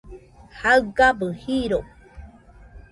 [0.57, 1.79] jaɨgabɨ jiro